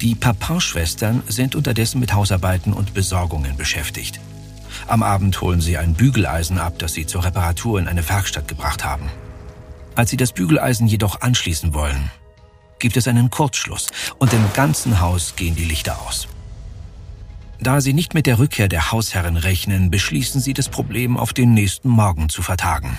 Die 0.00 0.16
Papin-Schwestern 0.16 1.22
sind 1.28 1.54
unterdessen 1.54 2.00
mit 2.00 2.12
Hausarbeiten 2.12 2.72
und 2.72 2.94
Besorgungen 2.94 3.56
beschäftigt. 3.56 4.20
Am 4.88 5.04
Abend 5.04 5.40
holen 5.40 5.60
sie 5.60 5.78
ein 5.78 5.94
Bügeleisen 5.94 6.58
ab, 6.58 6.78
das 6.78 6.94
sie 6.94 7.06
zur 7.06 7.24
Reparatur 7.24 7.78
in 7.78 7.86
eine 7.86 8.08
Werkstatt 8.08 8.48
gebracht 8.48 8.84
haben. 8.84 9.10
Als 9.94 10.10
sie 10.10 10.16
das 10.16 10.32
Bügeleisen 10.32 10.88
jedoch 10.88 11.20
anschließen 11.20 11.74
wollen, 11.74 12.10
gibt 12.80 12.96
es 12.96 13.06
einen 13.06 13.30
Kurzschluss 13.30 13.86
und 14.18 14.32
im 14.32 14.44
ganzen 14.54 15.00
Haus 15.00 15.34
gehen 15.36 15.54
die 15.54 15.64
Lichter 15.64 16.00
aus. 16.02 16.26
Da 17.60 17.80
sie 17.80 17.92
nicht 17.92 18.14
mit 18.14 18.26
der 18.26 18.38
Rückkehr 18.38 18.68
der 18.68 18.90
Hausherren 18.90 19.36
rechnen, 19.36 19.90
beschließen 19.90 20.40
sie, 20.40 20.54
das 20.54 20.70
Problem 20.70 21.18
auf 21.18 21.34
den 21.34 21.52
nächsten 21.52 21.90
Morgen 21.90 22.30
zu 22.30 22.42
vertagen. 22.42 22.96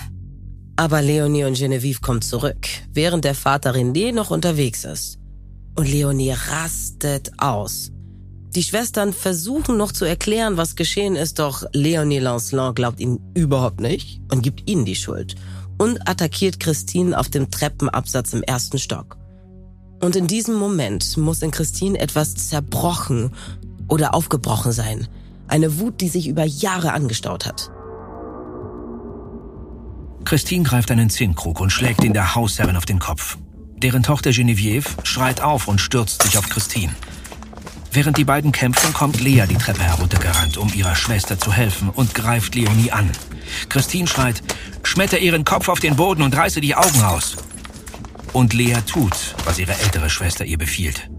Aber 0.76 1.02
Leonie 1.02 1.44
und 1.44 1.56
Genevieve 1.56 2.00
kommen 2.00 2.22
zurück, 2.22 2.68
während 2.92 3.24
der 3.24 3.34
Vater 3.34 3.74
René 3.74 4.12
noch 4.12 4.30
unterwegs 4.30 4.84
ist. 4.84 5.18
Und 5.76 5.88
Leonie 5.88 6.32
rastet 6.32 7.32
aus. 7.38 7.90
Die 8.54 8.62
Schwestern 8.62 9.12
versuchen 9.12 9.76
noch 9.76 9.92
zu 9.92 10.04
erklären, 10.04 10.56
was 10.56 10.76
geschehen 10.76 11.16
ist, 11.16 11.38
doch 11.38 11.64
Leonie 11.72 12.18
Lancelot 12.18 12.76
glaubt 12.76 13.00
ihnen 13.00 13.18
überhaupt 13.34 13.80
nicht 13.80 14.20
und 14.30 14.42
gibt 14.42 14.68
ihnen 14.68 14.84
die 14.84 14.96
Schuld 14.96 15.34
und 15.78 16.08
attackiert 16.08 16.60
Christine 16.60 17.18
auf 17.18 17.30
dem 17.30 17.50
Treppenabsatz 17.50 18.34
im 18.34 18.42
ersten 18.42 18.78
Stock. 18.78 19.16
Und 20.02 20.16
in 20.16 20.26
diesem 20.26 20.56
Moment 20.56 21.16
muss 21.16 21.42
in 21.42 21.52
Christine 21.52 21.96
etwas 22.00 22.34
zerbrochen 22.34 23.30
oder 23.86 24.14
aufgebrochen 24.14 24.72
sein. 24.72 25.06
Eine 25.46 25.78
Wut, 25.78 26.00
die 26.00 26.08
sich 26.08 26.26
über 26.26 26.42
Jahre 26.44 26.92
angestaut 26.92 27.46
hat. 27.46 27.70
Christine 30.24 30.64
greift 30.64 30.90
einen 30.90 31.08
Zinnkrug 31.08 31.60
und 31.60 31.70
schlägt 31.70 32.02
ihn 32.02 32.14
der 32.14 32.34
Hausherrin 32.34 32.76
auf 32.76 32.84
den 32.84 32.98
Kopf. 32.98 33.38
Deren 33.76 34.02
Tochter 34.02 34.32
Genevieve 34.32 34.88
schreit 35.04 35.40
auf 35.40 35.68
und 35.68 35.80
stürzt 35.80 36.22
sich 36.22 36.36
auf 36.36 36.48
Christine. 36.48 36.92
Während 37.92 38.16
die 38.16 38.24
beiden 38.24 38.50
kämpfen, 38.50 38.92
kommt 38.94 39.20
Lea 39.20 39.44
die 39.48 39.56
Treppe 39.56 39.82
heruntergerannt, 39.82 40.56
um 40.56 40.72
ihrer 40.74 40.96
Schwester 40.96 41.38
zu 41.38 41.52
helfen 41.52 41.90
und 41.90 42.12
greift 42.12 42.56
Leonie 42.56 42.90
an. 42.90 43.08
Christine 43.68 44.08
schreit, 44.08 44.42
schmetter 44.82 45.20
ihren 45.20 45.44
Kopf 45.44 45.68
auf 45.68 45.78
den 45.78 45.94
Boden 45.94 46.22
und 46.22 46.36
reiße 46.36 46.60
die 46.60 46.74
Augen 46.74 47.02
aus. 47.02 47.36
Und 48.32 48.54
Lea 48.54 48.78
tut, 48.86 49.34
was 49.44 49.58
ihre 49.58 49.78
ältere 49.80 50.08
Schwester 50.08 50.44
ihr 50.44 50.58
befiehlt. 50.58 51.10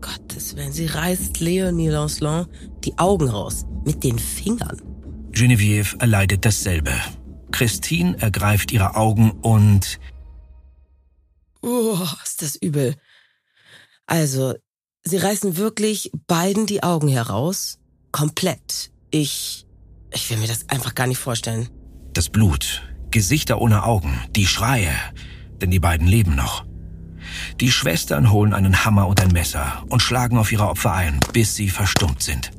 Gottes 0.00 0.56
Willen, 0.56 0.72
sie 0.72 0.86
reißt 0.86 1.40
Leonie 1.40 1.88
Lancelot 1.88 2.48
die 2.84 2.98
Augen 2.98 3.28
raus. 3.28 3.64
Mit 3.84 4.02
den 4.02 4.18
Fingern. 4.18 4.80
Genevieve 5.30 5.96
erleidet 5.98 6.44
dasselbe. 6.44 6.92
Christine 7.52 8.16
ergreift 8.20 8.72
ihre 8.72 8.96
Augen 8.96 9.30
und... 9.30 9.98
Oh, 11.62 11.98
ist 12.22 12.42
das 12.42 12.56
übel. 12.56 12.96
Also, 14.06 14.54
sie 15.04 15.16
reißen 15.16 15.56
wirklich 15.56 16.10
beiden 16.26 16.66
die 16.66 16.82
Augen 16.82 17.08
heraus. 17.08 17.78
Komplett. 18.10 18.90
Ich... 19.10 19.66
Ich 20.12 20.30
will 20.30 20.38
mir 20.38 20.46
das 20.46 20.68
einfach 20.68 20.94
gar 20.94 21.06
nicht 21.08 21.18
vorstellen. 21.18 21.68
Das 22.12 22.28
Blut, 22.28 22.82
Gesichter 23.10 23.60
ohne 23.60 23.82
Augen, 23.84 24.20
die 24.36 24.46
Schreie, 24.46 24.94
denn 25.60 25.70
die 25.70 25.80
beiden 25.80 26.06
leben 26.06 26.34
noch. 26.34 26.64
Die 27.60 27.70
Schwestern 27.70 28.30
holen 28.30 28.54
einen 28.54 28.84
Hammer 28.84 29.06
und 29.06 29.20
ein 29.20 29.32
Messer 29.32 29.82
und 29.88 30.02
schlagen 30.02 30.38
auf 30.38 30.52
ihre 30.52 30.68
Opfer 30.68 30.92
ein, 30.92 31.20
bis 31.32 31.54
sie 31.54 31.68
verstummt 31.68 32.22
sind. 32.22 32.50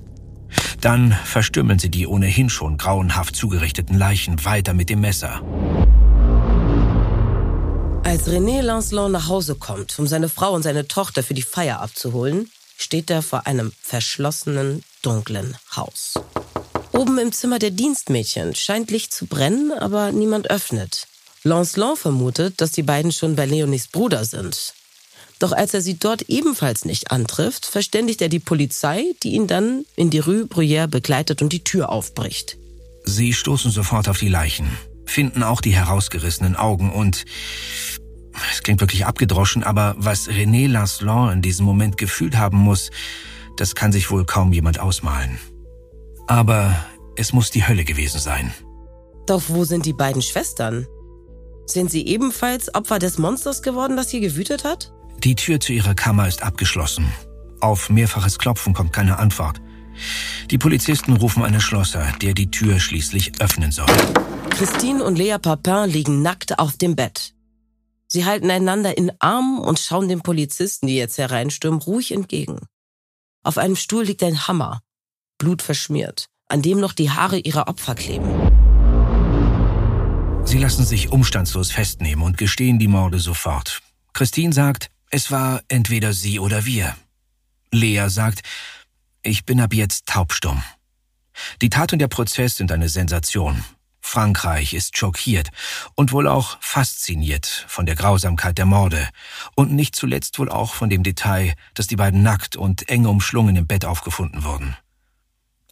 Dann 0.82 1.12
verstümmeln 1.12 1.80
sie 1.80 1.90
die 1.90 2.08
ohnehin 2.08 2.50
schon 2.50 2.78
grauenhaft 2.78 3.36
zugerichteten 3.36 3.98
Leichen 3.98 4.44
weiter 4.46 4.74
mit 4.74 4.90
dem 4.90 5.02
Messer. 5.02 5.42
Als 8.04 8.30
René 8.30 8.62
Lancelot 8.62 9.12
nach 9.12 9.28
Hause 9.28 9.56
kommt, 9.56 9.98
um 9.98 10.08
seine 10.08 10.30
Frau 10.30 10.54
und 10.54 10.64
seine 10.64 10.88
Tochter 10.88 11.24
für 11.24 11.34
die 11.34 11.42
Feier 11.42 11.82
abzuholen, 11.82 12.50
steht 12.78 13.10
er 13.10 13.22
vor 13.22 13.48
einem 13.48 13.72
verschlossenen, 13.82 14.84
dunklen 15.02 15.58
Haus. 15.76 16.14
Oben 16.92 17.18
im 17.18 17.32
Zimmer 17.32 17.60
der 17.60 17.72
Dienstmädchen 17.72 18.56
scheint 18.56 18.92
Licht 18.92 19.14
zu 19.14 19.26
brennen, 19.26 19.72
aber 19.72 20.12
niemand 20.12 20.50
öffnet. 20.50 21.08
Lancelot 21.46 22.00
vermutet, 22.00 22.60
dass 22.60 22.72
die 22.72 22.82
beiden 22.82 23.12
schon 23.12 23.36
bei 23.36 23.46
Leonies 23.46 23.88
Bruder 23.88 24.26
sind. 24.26 24.74
Doch 25.38 25.52
als 25.52 25.76
er 25.76 25.82
sie 25.82 26.00
dort 26.00 26.24
ebenfalls 26.24 26.86
nicht 26.86 27.12
antrifft, 27.12 27.68
verständigt 27.68 28.22
er 28.22 28.30
die 28.30 28.40
Polizei, 28.40 29.04
die 29.22 29.34
ihn 29.34 29.46
dann 29.46 29.86
in 29.96 30.10
die 30.10 30.20
Rue 30.20 30.46
Bruyère 30.46 30.88
begleitet 30.88 31.44
und 31.44 31.54
die 31.54 31.64
Tür 31.64 31.90
aufbricht. 31.90 32.58
Sie 33.04 33.32
stoßen 33.32 33.70
sofort 33.70 34.10
auf 34.10 34.18
die 34.18 34.28
Leichen, 34.28 34.66
finden 35.06 35.44
auch 35.44 35.62
die 35.62 35.76
herausgerissenen 35.76 36.56
Augen 36.56 36.92
und 36.92 37.26
es 38.52 38.64
klingt 38.64 38.82
wirklich 38.82 39.06
abgedroschen, 39.06 39.64
aber 39.64 39.96
was 40.00 40.28
René 40.28 40.68
Lancelot 40.68 41.32
in 41.32 41.42
diesem 41.44 41.66
Moment 41.66 41.98
gefühlt 41.98 42.38
haben 42.38 42.58
muss, 42.58 42.90
das 43.56 43.76
kann 43.76 43.92
sich 43.92 44.10
wohl 44.10 44.26
kaum 44.26 44.52
jemand 44.52 44.80
ausmalen. 44.80 45.38
Aber 46.28 46.76
es 47.16 47.34
muss 47.34 47.52
die 47.52 47.68
Hölle 47.68 47.86
gewesen 47.86 48.20
sein. 48.20 48.52
Doch 49.28 49.44
wo 49.48 49.64
sind 49.64 49.86
die 49.86 49.94
beiden 49.94 50.24
Schwestern? 50.24 50.88
Sind 51.66 51.90
sie 51.92 52.06
ebenfalls 52.06 52.74
Opfer 52.74 53.00
des 53.00 53.18
Monsters 53.18 53.62
geworden, 53.62 53.98
das 53.98 54.10
hier 54.10 54.22
gewütet 54.22 54.64
hat? 54.64 54.92
Die 55.24 55.36
Tür 55.36 55.60
zu 55.60 55.74
ihrer 55.74 55.96
Kammer 55.96 56.28
ist 56.28 56.44
abgeschlossen. 56.44 57.12
Auf 57.60 57.90
mehrfaches 57.90 58.38
Klopfen 58.38 58.74
kommt 58.74 58.94
keine 58.94 59.18
Antwort. 59.18 59.60
Die 60.52 60.58
Polizisten 60.58 61.18
rufen 61.18 61.44
einen 61.44 61.62
Schlosser, 61.62 62.06
der 62.22 62.34
die 62.34 62.52
Tür 62.52 62.80
schließlich 62.80 63.42
öffnen 63.42 63.72
soll. 63.72 63.88
Christine 64.52 65.04
und 65.04 65.18
Lea 65.18 65.38
Papin 65.42 65.90
liegen 65.90 66.22
nackt 66.22 66.60
auf 66.60 66.78
dem 66.78 66.96
Bett. 66.96 67.34
Sie 68.08 68.26
halten 68.26 68.52
einander 68.52 68.98
in 68.98 69.12
Armen 69.20 69.60
und 69.60 69.80
schauen 69.80 70.08
den 70.08 70.22
Polizisten, 70.22 70.88
die 70.88 70.96
jetzt 70.96 71.18
hereinstürmen, 71.18 71.82
ruhig 71.82 72.12
entgegen. 72.12 72.60
Auf 73.44 73.58
einem 73.58 73.76
Stuhl 73.76 74.04
liegt 74.04 74.24
ein 74.24 74.48
Hammer, 74.48 74.82
blutverschmiert, 75.40 76.28
an 76.48 76.62
dem 76.62 76.80
noch 76.80 76.94
die 76.94 77.10
Haare 77.10 77.40
ihrer 77.40 77.68
Opfer 77.68 77.96
kleben. 77.96 78.65
Sie 80.46 80.60
lassen 80.60 80.86
sich 80.86 81.12
umstandslos 81.12 81.72
festnehmen 81.72 82.24
und 82.24 82.38
gestehen 82.38 82.78
die 82.78 82.88
Morde 82.88 83.20
sofort. 83.20 83.82
Christine 84.14 84.54
sagt, 84.54 84.92
es 85.10 85.32
war 85.32 85.62
entweder 85.68 86.14
sie 86.14 86.40
oder 86.40 86.66
wir. 86.66 86.96
Lea 87.72 88.08
sagt, 88.08 88.42
ich 89.24 89.44
bin 89.46 89.60
ab 89.60 89.74
jetzt 89.74 90.06
taubstumm. 90.06 90.64
Die 91.62 91.70
Tat 91.70 91.94
und 91.94 92.00
der 92.00 92.08
Prozess 92.08 92.56
sind 92.56 92.72
eine 92.72 92.90
Sensation. 92.90 93.66
Frankreich 94.00 94.76
ist 94.76 94.98
schockiert 94.98 95.50
und 95.96 96.12
wohl 96.12 96.28
auch 96.28 96.58
fasziniert 96.62 97.66
von 97.68 97.88
der 97.88 97.96
Grausamkeit 97.96 98.58
der 98.60 98.68
Morde 98.68 99.10
und 99.56 99.72
nicht 99.72 99.96
zuletzt 99.96 100.38
wohl 100.38 100.50
auch 100.50 100.76
von 100.76 100.90
dem 100.92 101.02
Detail, 101.02 101.56
dass 101.74 101.88
die 101.88 101.96
beiden 101.96 102.22
nackt 102.22 102.56
und 102.56 102.88
eng 102.88 103.08
umschlungen 103.08 103.56
im 103.56 103.66
Bett 103.66 103.84
aufgefunden 103.84 104.44
wurden. 104.44 104.78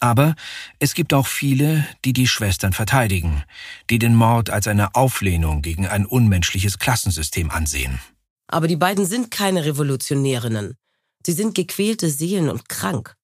Aber 0.00 0.34
es 0.78 0.94
gibt 0.94 1.14
auch 1.14 1.26
viele, 1.26 1.86
die 2.04 2.12
die 2.12 2.26
Schwestern 2.26 2.72
verteidigen, 2.72 3.42
die 3.90 3.98
den 3.98 4.14
Mord 4.14 4.50
als 4.50 4.66
eine 4.66 4.94
Auflehnung 4.94 5.62
gegen 5.62 5.86
ein 5.86 6.06
unmenschliches 6.06 6.78
Klassensystem 6.78 7.50
ansehen. 7.50 8.00
Aber 8.48 8.68
die 8.68 8.76
beiden 8.76 9.06
sind 9.06 9.30
keine 9.30 9.64
Revolutionärinnen. 9.64 10.76
Sie 11.24 11.32
sind 11.32 11.54
gequälte 11.54 12.10
Seelen 12.10 12.50
und 12.50 12.68
krank. 12.68 13.14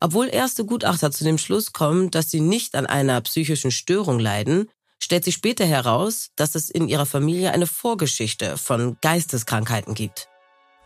Obwohl 0.00 0.28
erste 0.28 0.64
Gutachter 0.64 1.10
zu 1.10 1.24
dem 1.24 1.38
Schluss 1.38 1.72
kommen, 1.72 2.10
dass 2.10 2.30
sie 2.30 2.40
nicht 2.40 2.76
an 2.76 2.86
einer 2.86 3.20
psychischen 3.22 3.70
Störung 3.70 4.20
leiden, 4.20 4.68
stellt 5.02 5.24
sich 5.24 5.34
später 5.34 5.64
heraus, 5.64 6.30
dass 6.36 6.54
es 6.54 6.70
in 6.70 6.88
ihrer 6.88 7.06
Familie 7.06 7.52
eine 7.52 7.66
Vorgeschichte 7.66 8.56
von 8.56 8.96
Geisteskrankheiten 9.00 9.94
gibt. 9.94 10.28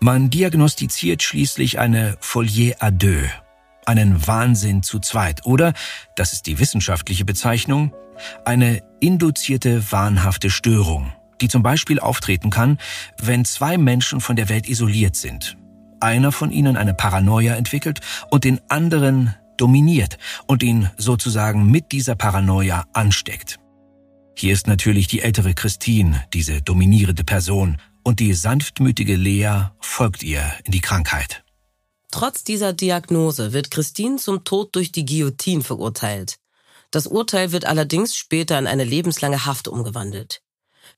Man 0.01 0.31
diagnostiziert 0.31 1.23
schließlich 1.23 1.79
eine 1.79 2.17
Folie 2.21 2.81
à 2.81 2.91
deux, 2.91 3.29
einen 3.87 4.27
Wahnsinn 4.27 4.83
zu 4.83 4.99
zweit 4.99 5.45
oder, 5.45 5.73
das 6.17 6.33
ist 6.33 6.47
die 6.47 6.59
wissenschaftliche 6.59 7.25
Bezeichnung, 7.25 7.93
eine 8.45 8.83
induzierte 9.01 9.91
wahnhafte 9.91 10.51
Störung, 10.51 11.12
die 11.41 11.49
zum 11.49 11.62
Beispiel 11.62 11.99
auftreten 11.99 12.51
kann, 12.51 12.79
wenn 13.21 13.45
zwei 13.45 13.79
Menschen 13.79 14.21
von 14.21 14.37
der 14.37 14.49
Welt 14.49 14.69
isoliert 14.69 15.17
sind. 15.17 15.57
Einer 16.01 16.33
von 16.33 16.51
ihnen 16.51 16.77
eine 16.77 16.95
Paranoia 16.95 17.55
entwickelt 17.55 18.01
und 18.31 18.45
den 18.45 18.61
anderen 18.69 19.35
dominiert 19.57 20.19
und 20.47 20.62
ihn 20.62 20.91
sozusagen 20.97 21.71
mit 21.71 21.93
dieser 21.93 22.15
Paranoia 22.15 22.85
ansteckt. 22.93 23.59
Hier 24.37 24.53
ist 24.53 24.67
natürlich 24.67 25.07
die 25.07 25.21
ältere 25.21 25.55
Christine, 25.55 26.25
diese 26.33 26.62
dominierende 26.62 27.23
Person, 27.23 27.77
und 28.03 28.19
die 28.19 28.35
sanftmütige 28.35 29.15
Lea 29.15 29.67
folgt 29.79 30.23
ihr 30.25 30.43
in 30.65 30.73
die 30.73 30.81
Krankheit. 30.81 31.41
Trotz 32.12 32.45
dieser 32.45 32.75
Diagnose 32.75 33.52
wird 33.52 33.71
Christine 33.71 34.16
zum 34.16 34.45
Tod 34.45 34.76
durch 34.76 34.92
die 34.92 35.07
Guillotine 35.07 35.62
verurteilt. 35.62 36.37
Das 36.90 37.07
Urteil 37.07 37.52
wird 37.52 37.64
allerdings 37.64 38.14
später 38.14 38.59
in 38.59 38.66
eine 38.66 38.85
lebenslange 38.85 39.47
Haft 39.47 39.66
umgewandelt. 39.66 40.42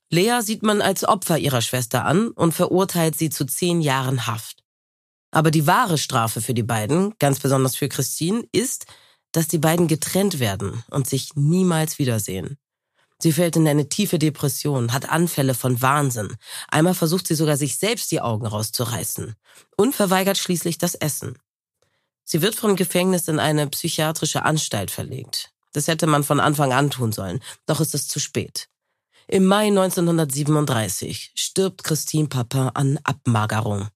Lea 0.09 0.41
sieht 0.41 0.61
man 0.61 0.81
als 0.81 1.05
Opfer 1.05 1.37
ihrer 1.37 1.61
Schwester 1.61 2.05
an 2.05 2.31
und 2.31 2.51
verurteilt 2.51 3.17
sie 3.17 3.29
zu 3.29 3.45
zehn 3.45 3.81
Jahren 3.81 4.27
Haft. 4.27 4.63
Aber 5.31 5.51
die 5.51 5.65
wahre 5.65 5.97
Strafe 5.97 6.41
für 6.41 6.53
die 6.53 6.63
beiden, 6.63 7.13
ganz 7.17 7.39
besonders 7.39 7.77
für 7.77 7.87
Christine, 7.87 8.43
ist, 8.51 8.85
dass 9.31 9.47
die 9.47 9.57
beiden 9.57 9.87
getrennt 9.87 10.39
werden 10.39 10.83
und 10.89 11.07
sich 11.07 11.35
niemals 11.35 11.97
wiedersehen. 11.97 12.57
Sie 13.19 13.31
fällt 13.31 13.55
in 13.55 13.67
eine 13.67 13.87
tiefe 13.87 14.19
Depression, 14.19 14.91
hat 14.91 15.09
Anfälle 15.09 15.53
von 15.53 15.81
Wahnsinn. 15.81 16.35
Einmal 16.67 16.93
versucht 16.93 17.27
sie 17.27 17.35
sogar, 17.35 17.57
sich 17.57 17.77
selbst 17.77 18.11
die 18.11 18.21
Augen 18.21 18.45
rauszureißen 18.45 19.35
und 19.77 19.95
verweigert 19.95 20.37
schließlich 20.37 20.77
das 20.77 20.95
Essen. 20.95 21.37
Sie 22.23 22.41
wird 22.41 22.55
vom 22.55 22.75
Gefängnis 22.75 23.27
in 23.27 23.39
eine 23.39 23.67
psychiatrische 23.67 24.43
Anstalt 24.43 24.91
verlegt. 24.91 25.51
Das 25.73 25.87
hätte 25.87 26.07
man 26.07 26.23
von 26.23 26.39
Anfang 26.39 26.73
an 26.73 26.89
tun 26.89 27.11
sollen, 27.11 27.39
doch 27.65 27.79
ist 27.79 27.95
es 27.95 28.07
zu 28.07 28.19
spät. 28.19 28.67
Im 29.27 29.45
Mai 29.45 29.67
1937 29.67 31.31
stirbt 31.35 31.83
Christine 31.83 32.27
Papin 32.27 32.69
an 32.73 32.99
Abmagerung. 33.03 33.87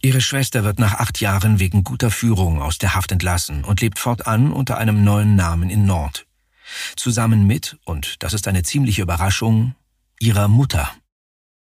Ihre 0.00 0.20
Schwester 0.20 0.62
wird 0.62 0.78
nach 0.78 0.94
acht 0.94 1.20
Jahren 1.20 1.58
wegen 1.58 1.82
guter 1.82 2.10
Führung 2.10 2.62
aus 2.62 2.78
der 2.78 2.94
Haft 2.94 3.10
entlassen 3.10 3.64
und 3.64 3.80
lebt 3.80 3.98
fortan 3.98 4.52
unter 4.52 4.78
einem 4.78 5.02
neuen 5.02 5.34
Namen 5.34 5.70
in 5.70 5.86
Nord. 5.86 6.25
Zusammen 6.96 7.46
mit, 7.46 7.78
und 7.84 8.22
das 8.22 8.34
ist 8.34 8.48
eine 8.48 8.62
ziemliche 8.62 9.02
Überraschung, 9.02 9.74
ihrer 10.20 10.48
Mutter. 10.48 10.90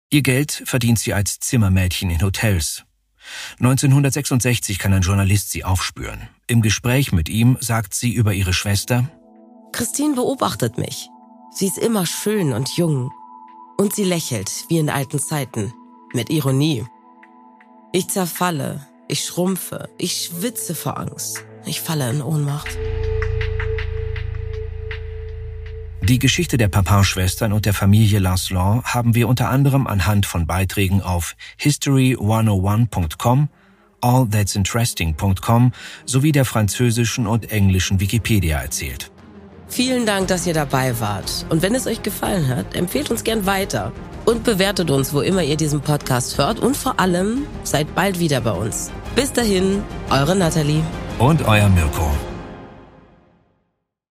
Ihr 0.09 0.21
Geld 0.21 0.63
verdient 0.65 0.99
sie 0.99 1.13
als 1.13 1.39
Zimmermädchen 1.39 2.09
in 2.09 2.21
Hotels. 2.21 2.83
1966 3.59 4.79
kann 4.79 4.93
ein 4.93 5.01
Journalist 5.01 5.51
sie 5.51 5.63
aufspüren. 5.63 6.27
Im 6.47 6.61
Gespräch 6.61 7.11
mit 7.11 7.29
ihm 7.29 7.57
sagt 7.59 7.93
sie 7.93 8.11
über 8.13 8.33
ihre 8.33 8.53
Schwester, 8.53 9.09
Christine 9.71 10.15
beobachtet 10.15 10.77
mich. 10.77 11.09
Sie 11.53 11.67
ist 11.67 11.77
immer 11.77 12.05
schön 12.05 12.53
und 12.53 12.75
jung. 12.77 13.11
Und 13.77 13.95
sie 13.95 14.03
lächelt, 14.03 14.65
wie 14.67 14.79
in 14.79 14.89
alten 14.89 15.19
Zeiten, 15.19 15.73
mit 16.13 16.29
Ironie. 16.29 16.85
Ich 17.93 18.09
zerfalle, 18.09 18.85
ich 19.07 19.25
schrumpfe, 19.25 19.89
ich 19.97 20.25
schwitze 20.25 20.75
vor 20.75 20.97
Angst. 20.97 21.43
Ich 21.65 21.81
falle 21.81 22.09
in 22.09 22.21
Ohnmacht. 22.21 22.77
Die 26.03 26.17
Geschichte 26.17 26.57
der 26.57 26.67
Papin-Schwestern 26.67 27.53
und 27.53 27.67
der 27.67 27.75
Familie 27.75 28.17
Lancelot 28.17 28.83
haben 28.85 29.13
wir 29.13 29.27
unter 29.27 29.49
anderem 29.49 29.85
anhand 29.85 30.25
von 30.25 30.47
Beiträgen 30.47 31.01
auf 31.01 31.35
history101.com, 31.59 33.49
allthat'sinteresting.com 34.01 35.73
sowie 36.05 36.31
der 36.31 36.45
französischen 36.45 37.27
und 37.27 37.51
englischen 37.51 37.99
Wikipedia 37.99 38.57
erzählt. 38.57 39.11
Vielen 39.67 40.07
Dank, 40.07 40.27
dass 40.27 40.47
ihr 40.47 40.55
dabei 40.55 40.99
wart. 40.99 41.45
Und 41.49 41.61
wenn 41.61 41.75
es 41.75 41.85
euch 41.85 42.01
gefallen 42.01 42.47
hat, 42.47 42.75
empfehlt 42.75 43.11
uns 43.11 43.23
gern 43.23 43.45
weiter 43.45 43.93
und 44.25 44.43
bewertet 44.43 44.89
uns, 44.89 45.13
wo 45.13 45.21
immer 45.21 45.43
ihr 45.43 45.55
diesen 45.55 45.81
Podcast 45.81 46.37
hört. 46.39 46.59
Und 46.59 46.75
vor 46.75 46.99
allem 46.99 47.43
seid 47.63 47.93
bald 47.93 48.19
wieder 48.19 48.41
bei 48.41 48.51
uns. 48.51 48.91
Bis 49.15 49.31
dahin, 49.31 49.83
eure 50.09 50.35
Nathalie. 50.35 50.83
Und 51.19 51.47
euer 51.47 51.69
Mirko. 51.69 52.11